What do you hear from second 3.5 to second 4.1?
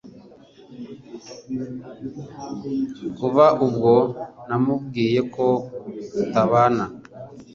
ubwo